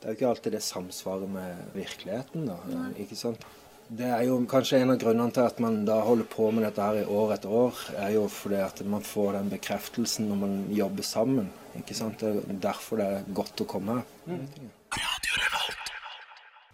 [0.00, 2.56] det er jo ikke alltid det samsvarer med virkeligheten, da.
[2.72, 2.90] Nei.
[3.04, 3.42] Ikke sant?
[3.90, 6.84] Det er jo kanskje en av grunnene til at man da holder på med dette
[6.86, 10.54] her i år etter år, er jo fordi at man får den bekreftelsen når man
[10.72, 11.48] jobber sammen.
[11.76, 12.22] Ikke sant?
[12.22, 14.38] Det er derfor det er godt å komme her.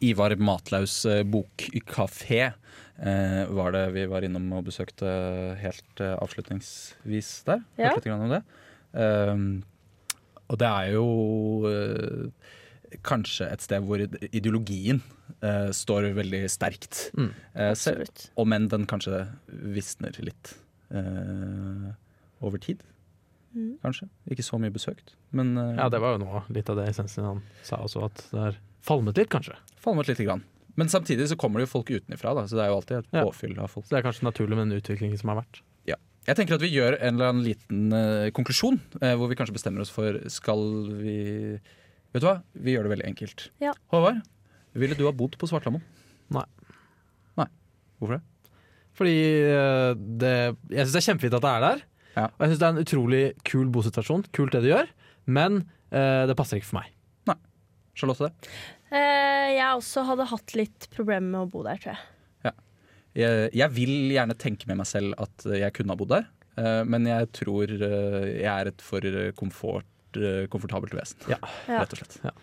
[0.05, 5.09] Ivar Matlaus eh, bokkafé eh, var det vi var innom og besøkte
[5.63, 7.65] helt eh, avslutningsvis der.
[7.81, 7.95] Ja.
[7.97, 8.43] Litt grann om det.
[8.93, 9.49] Ehm,
[10.47, 11.07] og det er jo
[11.73, 12.53] eh,
[13.05, 13.99] kanskje et sted hvor
[14.31, 15.01] ideologien
[15.43, 17.11] uh, står veldig sterkt.
[17.17, 20.55] Mm, Eh, selv- Om enn den kanskje visner litt
[20.95, 21.93] uh,
[22.45, 22.83] over tid.
[23.57, 23.79] Mm.
[23.83, 24.09] Kanskje.
[24.31, 27.43] Ikke så mye besøkt, men Ja, det var jo noe litt av det essensen han
[27.65, 29.55] sa også, at det har falmet litt, kanskje.
[29.81, 30.43] falmet lite grann.
[30.77, 33.07] Men samtidig så kommer det jo folk utenfra, da, så det er jo alltid et
[33.15, 33.23] Ja.
[33.25, 33.89] påfyll av folk.
[33.89, 35.63] Det er kanskje naturlig med den utviklingen som har vært.
[35.89, 35.97] Ja.
[36.27, 39.55] Jeg tenker at vi gjør en eller annen liten uh, konklusjon, uh, hvor vi kanskje
[39.57, 40.61] bestemmer oss for skal
[41.01, 41.59] vi
[42.17, 43.47] Vet du hva, vi gjør det veldig enkelt.
[43.61, 43.75] Ja.
[43.93, 44.23] Håvard,
[44.77, 45.85] ville du ha bodd på Svartlamoen?
[46.33, 46.47] Nei.
[47.37, 47.49] Nei.
[48.01, 48.57] Hvorfor det?
[48.97, 49.17] Fordi
[49.53, 49.93] eh,
[50.25, 50.35] det,
[50.73, 51.87] jeg syns det er kjempefint at det er der.
[52.33, 54.25] Og jeg syns det er en utrolig kul bosituasjon.
[54.33, 54.89] Kult det du gjør,
[55.29, 56.93] men eh, det passer ikke for meg.
[57.97, 58.31] Charlotte?
[58.93, 62.13] Eh, jeg også hadde hatt litt problemer med å bo der, tror jeg.
[63.17, 66.27] Jeg, jeg vil gjerne tenke med meg selv at jeg kunne ha bodd der,
[66.61, 69.07] eh, men jeg tror eh, jeg er et for
[69.39, 69.89] komfort,
[70.53, 71.19] komfortabelt vesen.
[71.31, 71.41] Ja.
[71.69, 72.19] Rett og slett.
[72.25, 72.35] Ja.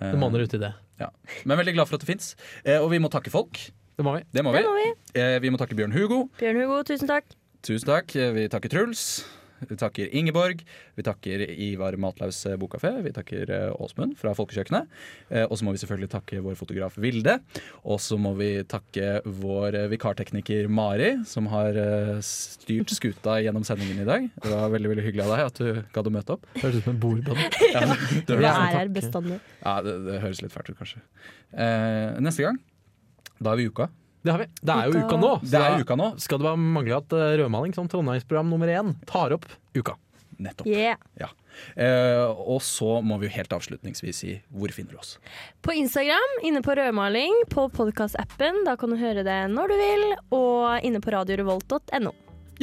[0.00, 0.72] Det monner ut i det.
[1.00, 1.08] Ja.
[1.46, 2.32] Men veldig glad for at det fins.
[2.80, 3.60] Og vi må takke folk.
[3.94, 4.24] Det må vi.
[4.34, 4.86] Det må Det må vi.
[5.20, 6.24] Eh, vi må takke Bjørn Hugo.
[6.40, 7.30] Bjørn Hugo, tusen takk.
[7.62, 8.10] Tusen takk.
[8.10, 9.22] Vi takker Truls.
[9.64, 10.60] Vi takker Ingeborg.
[10.98, 12.90] Vi takker Ivar Matlaus bokkafé.
[13.04, 14.90] Vi takker eh, Åsmund fra Folkekjøkkenet.
[15.30, 17.38] Eh, Og så må vi selvfølgelig takke vår fotograf Vilde.
[17.88, 23.64] Og så må vi takke vår eh, vikartekniker Mari, som har eh, styrt skuta gjennom
[23.64, 24.28] sendingen i dag.
[24.42, 26.46] Det var veldig veldig hyggelig av deg at du gadd å møte opp.
[26.60, 27.42] Høres ut som en bordbønn.
[27.74, 27.96] Ja, det,
[28.28, 28.76] høres- er.
[29.64, 31.00] Ja, det, det høres litt fælt ut, kanskje.
[31.54, 32.58] Eh, neste gang,
[33.40, 33.88] da er vi i uka.
[34.24, 34.46] Det har vi.
[34.56, 35.30] Det er jo uka nå.
[35.44, 36.06] Det er uka nå.
[36.22, 39.44] Skal det bare mangle at eh, Rødmaling som Trondheimsprogram nummer én tar opp
[39.76, 39.98] uka.
[40.40, 40.66] Nettopp.
[40.66, 40.96] Yeah.
[41.20, 41.28] Ja.
[41.76, 45.18] Eh, og så må vi jo helt avslutningsvis si hvor finner du oss.
[45.62, 48.62] På Instagram, inne på Rødmaling, på podkastappen.
[48.64, 50.06] Da kan du høre det når du vil.
[50.40, 52.14] Og inne på radiorevolt.no.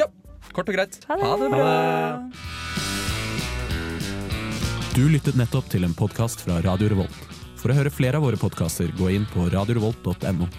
[0.02, 0.10] Ja,
[0.52, 0.97] Kort og greit.
[1.12, 1.30] Ha det.
[1.30, 1.69] Ha det bra.
[4.97, 7.21] Du lyttet nettopp til en podkast fra Radio Revolt.
[7.62, 10.50] For å høre flere av våre podkaster, gå inn på radiorevolt.no.